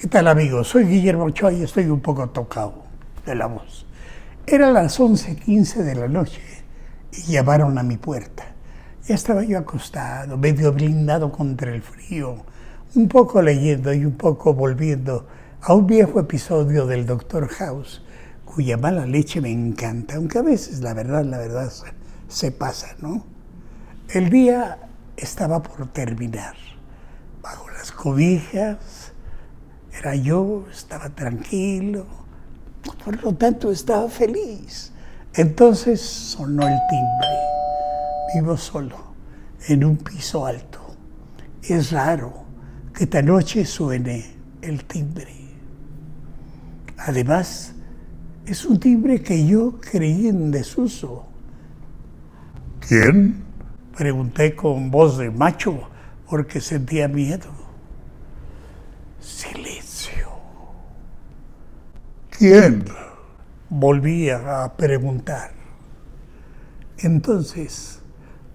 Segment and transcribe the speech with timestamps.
[0.00, 0.68] ¿Qué tal amigos?
[0.68, 2.84] Soy Guillermo Ochoa y estoy un poco tocado
[3.26, 3.84] de la voz.
[4.46, 6.40] Era las 11.15 de la noche
[7.12, 8.46] y llamaron a mi puerta.
[9.06, 12.46] Ya estaba yo acostado, medio blindado contra el frío,
[12.94, 15.26] un poco leyendo y un poco volviendo
[15.60, 18.02] a un viejo episodio del Doctor House,
[18.46, 21.70] cuya mala leche me encanta, aunque a veces la verdad, la verdad
[22.26, 23.22] se pasa, ¿no?
[24.08, 24.78] El día
[25.18, 26.54] estaba por terminar.
[27.42, 29.12] Bajo las cobijas,
[30.00, 32.06] era yo, estaba tranquilo,
[33.04, 34.92] por lo tanto estaba feliz.
[35.34, 37.28] Entonces sonó el timbre.
[38.34, 38.96] Vivo solo,
[39.68, 40.80] en un piso alto.
[41.62, 42.44] Es raro
[42.94, 45.36] que esta noche suene el timbre.
[46.96, 47.74] Además,
[48.46, 51.26] es un timbre que yo creí en desuso.
[52.80, 53.44] ¿Quién?
[53.96, 55.88] Pregunté con voz de macho
[56.28, 57.48] porque sentía miedo.
[59.20, 59.59] Silencio.
[62.40, 62.86] ¿Quién?
[63.68, 65.50] Volví a preguntar.
[66.96, 68.00] Entonces,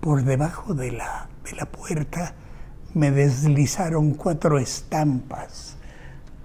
[0.00, 2.34] por debajo de la, de la puerta
[2.94, 5.76] me deslizaron cuatro estampas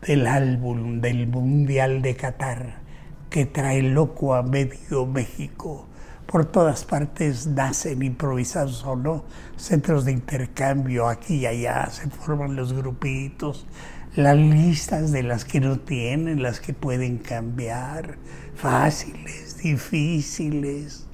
[0.05, 2.81] del álbum del Mundial de Qatar
[3.29, 5.87] que trae loco a medio México.
[6.25, 9.23] Por todas partes nacen improvisados o no,
[9.55, 13.67] centros de intercambio aquí y allá, se forman los grupitos,
[14.15, 18.17] las listas de las que no tienen, las que pueden cambiar,
[18.55, 21.05] fáciles, difíciles.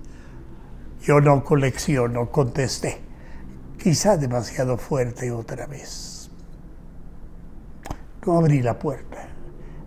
[1.03, 2.97] Yo no colecciono, contesté,
[3.81, 6.31] quizá demasiado fuerte otra vez.
[8.25, 9.29] No abrí la puerta,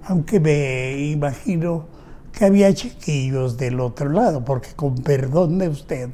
[0.04, 1.88] aunque me imagino
[2.32, 6.10] que había chiquillos del otro lado, porque con perdón de usted,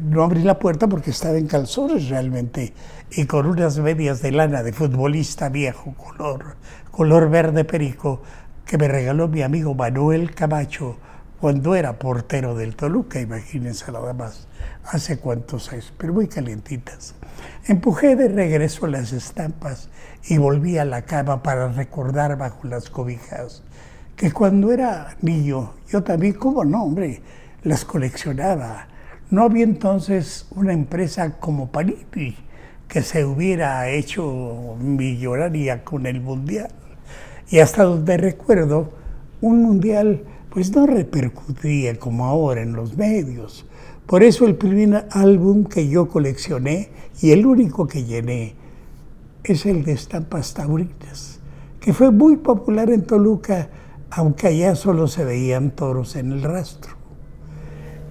[0.00, 2.72] no abrí la puerta porque estaba en calzones realmente
[3.10, 6.56] y con unas medias de lana de futbolista viejo, color,
[6.90, 8.22] color verde perico,
[8.66, 10.96] que me regaló mi amigo Manuel Camacho
[11.40, 14.46] cuando era portero del Toluca, imagínense nada más,
[14.84, 17.14] hace cuántos años, pero muy calientitas.
[17.66, 19.88] Empujé de regreso las estampas
[20.28, 23.62] y volví a la cama para recordar bajo las cobijas
[24.20, 27.22] que cuando era niño, yo también, como no, hombre,
[27.62, 28.86] las coleccionaba.
[29.30, 32.36] No había entonces una empresa como Panini
[32.88, 36.70] que se hubiera hecho millonaria con el mundial.
[37.48, 38.92] Y hasta donde recuerdo,
[39.40, 43.66] un mundial pues no repercutía como ahora en los medios.
[44.06, 46.90] Por eso el primer álbum que yo coleccioné
[47.22, 48.56] y el único que llené
[49.44, 51.38] es el de estampas taurinas,
[51.78, 53.68] que fue muy popular en Toluca
[54.10, 56.99] aunque allá solo se veían toros en el rastro.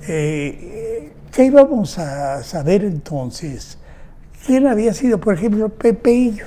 [0.07, 3.77] Eh, ¿Qué íbamos a saber entonces?
[4.45, 6.45] ¿Quién había sido, por ejemplo, Pepeillo?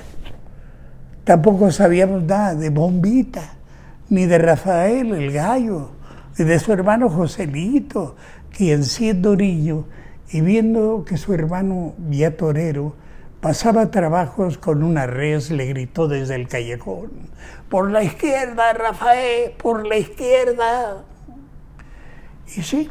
[1.23, 3.55] Tampoco sabíamos nada de Bombita,
[4.09, 5.91] ni de Rafael el Gallo,
[6.37, 8.15] ni de su hermano Joselito,
[8.51, 9.85] quien siendo niño
[10.31, 12.95] y viendo que su hermano, ya torero,
[13.43, 17.11] Pasaba trabajos con una res, le gritó desde el callejón,
[17.67, 21.03] por la izquierda, Rafael, por la izquierda.
[22.55, 22.89] Y sí,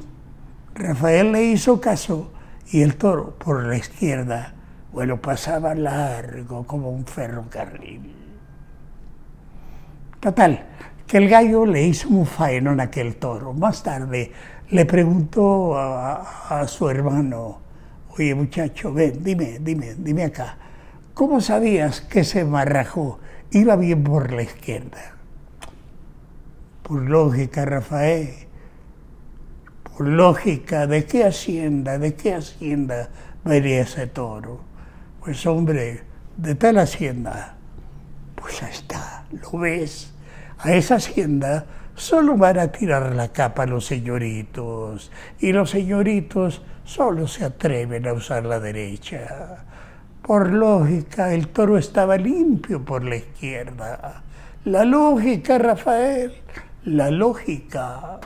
[0.74, 2.32] Rafael le hizo caso
[2.70, 4.54] y el toro por la izquierda,
[4.92, 8.14] bueno, pasaba largo como un ferrocarril.
[10.20, 10.66] Total,
[11.06, 13.52] que el gallo le hizo un faenón a aquel toro.
[13.52, 14.32] Más tarde
[14.70, 17.62] le preguntó a, a su hermano,
[18.18, 20.58] Oye, muchacho, ven, dime, dime, dime acá.
[21.14, 23.18] ¿Cómo sabías que ese marrajo
[23.50, 25.16] iba bien por la izquierda?
[26.82, 28.48] Por lógica, Rafael.
[29.96, 33.10] Por lógica, ¿de qué hacienda, de qué hacienda
[33.44, 34.60] venía ese toro?
[35.22, 36.02] Pues hombre,
[36.36, 37.56] de tal hacienda.
[38.34, 40.14] Pues ahí está, ¿lo ves?
[40.58, 45.10] A esa hacienda solo van a tirar la capa los señoritos.
[45.40, 49.64] Y los señoritos solo se atreven a usar la derecha.
[50.22, 54.22] Por lógica, el toro estaba limpio por la izquierda.
[54.64, 56.32] La lógica, Rafael,
[56.84, 58.20] la lógica.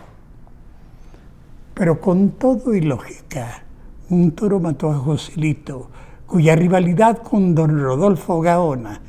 [1.78, 3.62] Pero con todo y lógica,
[4.08, 5.90] un toro mató a Joselito,
[6.26, 9.02] cuya rivalidad con don Rodolfo Gaona,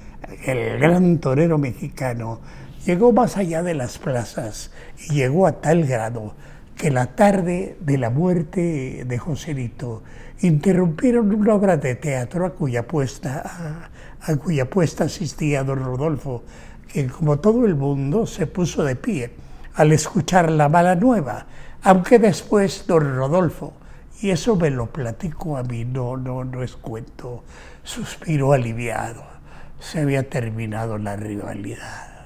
[0.45, 2.41] el gran torero mexicano,
[2.85, 4.71] llegó más allá de las plazas
[5.07, 6.33] y llegó a tal grado
[6.75, 10.03] que la tarde de la muerte de Joselito
[10.41, 13.89] interrumpieron una obra de teatro a cuya puesta,
[14.19, 16.43] a, cuya puesta asistía don Rodolfo,
[16.91, 19.31] que como todo el mundo se puso de pie
[19.73, 21.45] al escuchar la mala nueva,
[21.83, 23.73] aunque después don Rodolfo,
[24.21, 27.43] y eso me lo platico a mí, no, no, no es cuento,
[27.83, 29.37] suspiró aliviado
[29.79, 32.25] se había terminado la rivalidad.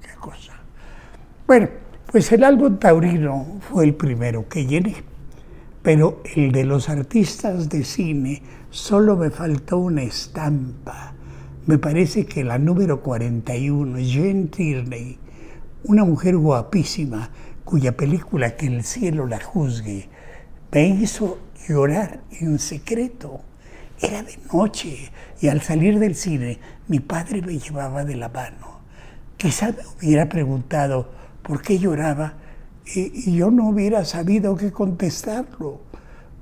[0.00, 0.54] Qué cosa.
[1.46, 1.68] Bueno,
[2.10, 4.96] pues el álbum taurino fue el primero que llené,
[5.82, 11.12] pero el de los artistas de cine solo me faltó una estampa.
[11.66, 15.18] Me parece que la número 41, Jane Tierney,
[15.84, 17.30] una mujer guapísima
[17.64, 20.08] cuya película Que el cielo la juzgue,
[20.70, 21.38] me hizo
[21.68, 23.40] llorar en secreto.
[24.00, 26.58] Era de noche y al salir del cine
[26.88, 28.80] mi padre me llevaba de la mano.
[29.36, 31.10] Quizá me hubiera preguntado
[31.42, 32.34] por qué lloraba
[32.86, 35.80] y, yo no hubiera sabido qué contestarlo.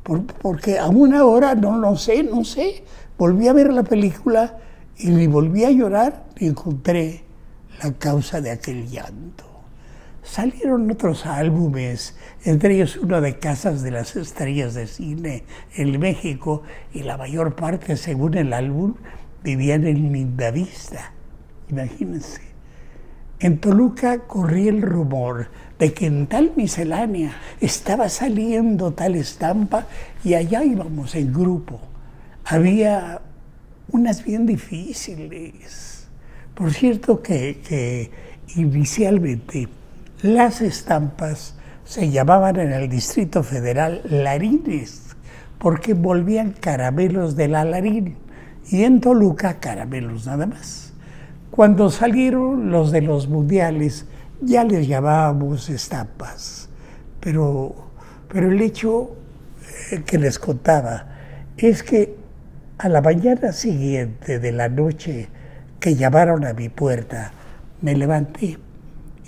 [0.03, 2.85] porque a una hora no lo sé, no sé.
[3.19, 4.59] Volví a ver la película
[4.99, 7.23] y me volví a llorar y encontré
[7.83, 9.52] la causa de aquel llanto.
[10.23, 15.43] Salieron otros álbumes, entre ellos uno de Casas de las Estrellas de Cine
[15.75, 18.95] en México, y la mayor parte, según el álbum,
[19.43, 21.13] vivían en Lindavista.
[21.69, 22.41] Imagínense.
[23.41, 25.49] En Toluca corría el rumor
[25.81, 29.89] de que en tal miscelánea estaba saliendo tal estampa
[30.23, 31.81] y allá íbamos en grupo.
[32.45, 33.21] Había
[33.91, 36.07] unas bien difíciles.
[36.55, 38.13] Por cierto que, que
[38.55, 39.69] inicialmente
[40.23, 45.17] las estampas se llamaban en el Distrito Federal larines,
[45.59, 48.17] porque volvían caramelos de la larín,
[48.71, 50.93] y en Toluca caramelos nada más.
[51.51, 54.07] Cuando salieron los de los mundiales,
[54.41, 56.69] ya les llamábamos estampas,
[57.19, 57.75] pero,
[58.29, 59.17] pero el hecho
[59.91, 61.07] eh, que les contaba
[61.57, 62.17] es que
[62.79, 65.29] a la mañana siguiente de la noche
[65.81, 67.33] que llamaron a mi puerta,
[67.81, 68.59] me levanté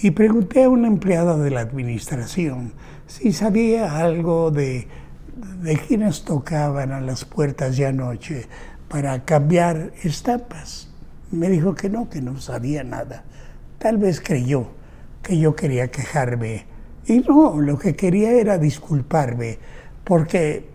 [0.01, 2.73] y pregunté a un empleado de la administración
[3.07, 4.89] si sabía algo de,
[5.63, 8.47] de quienes tocaban a las puertas de anoche
[8.89, 10.89] para cambiar estampas.
[11.31, 13.25] Me dijo que no, que no sabía nada.
[13.79, 14.69] Tal vez creyó
[15.23, 16.67] que yo quería quejarme.
[17.07, 19.59] Y no, lo que quería era disculparme,
[20.05, 20.69] porque,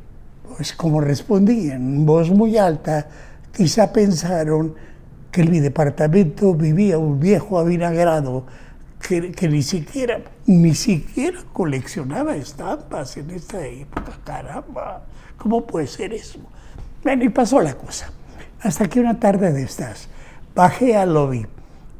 [0.56, 3.08] pues como respondí en voz muy alta,
[3.56, 4.76] quizá pensaron
[5.32, 8.46] que en mi departamento vivía un viejo avinagrado
[9.00, 14.18] que, ni siquiera, ni siquiera coleccionaba estampas en esta época.
[14.24, 15.04] Caramba,
[15.38, 16.40] ¿cómo puede ser eso?
[17.04, 18.12] Bueno, y pasó la cosa.
[18.62, 20.10] Hasta que una tarde de estas
[20.54, 21.46] bajé al lobby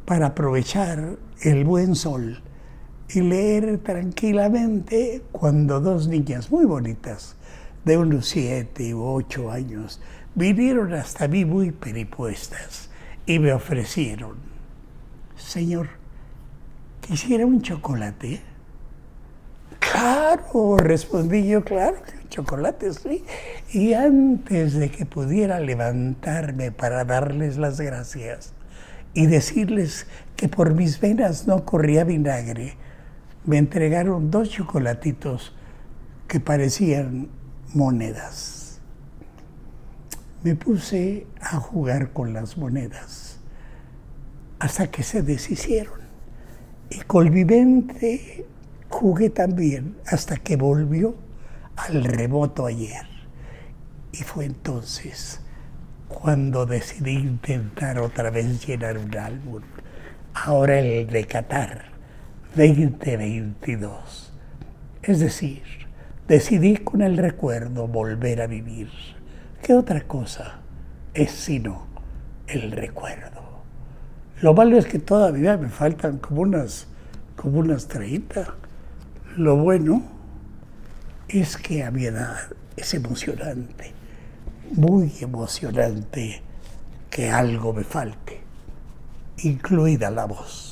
[0.04, 2.42] para aprovechar el buen sol
[3.08, 7.36] y leer tranquilamente cuando dos niñas muy bonitas,
[7.84, 10.00] de unos siete u ocho años,
[10.34, 12.90] vinieron hasta mí muy peripuestas
[13.24, 14.36] y me ofrecieron,
[15.36, 15.99] Señor,
[17.00, 18.40] ¿quisiera un chocolate?
[19.78, 23.24] Claro, respondí yo, claro que chocolate, sí.
[23.72, 28.52] Y antes de que pudiera levantarme para darles las gracias
[29.12, 30.06] y decirles
[30.36, 32.76] que por mis venas no corría vinagre,
[33.44, 35.54] me entregaron dos chocolatitos
[36.28, 37.28] que parecían
[37.74, 38.80] monedas.
[40.42, 43.40] Me puse a jugar con las monedas
[44.58, 45.99] hasta que se deshicieron.
[46.90, 48.44] Y colvivente
[48.88, 51.14] jugué también hasta que volvió
[51.76, 53.06] al remoto ayer.
[54.12, 55.40] Y fue entonces
[56.08, 59.62] cuando decidí intentar otra vez llenar un álbum.
[60.34, 61.84] Ahora el de Qatar
[62.56, 64.32] 2022.
[65.02, 65.62] Es decir,
[66.26, 68.90] decidí con el recuerdo volver a vivir.
[69.62, 70.60] ¿Qué otra cosa
[71.14, 71.86] es sino
[72.48, 73.49] el recuerdo?
[74.40, 76.86] Lo malo es que todavía me faltan como unas,
[77.36, 78.54] como unas 30.
[79.36, 80.02] Lo bueno
[81.28, 82.38] es que a mi edad
[82.74, 83.92] es emocionante,
[84.72, 86.42] muy emocionante
[87.10, 88.40] que algo me falte,
[89.42, 90.69] incluida la voz.